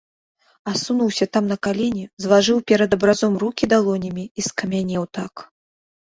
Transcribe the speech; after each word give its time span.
Асунуўся 0.71 1.25
там 1.35 1.49
на 1.51 1.57
калені, 1.65 2.05
злажыў 2.25 2.57
перад 2.71 2.95
абразом 2.97 3.33
рукі 3.43 3.69
далонямі 3.73 4.25
і 4.41 4.47
скамянеў 4.47 5.03
так. 5.19 5.33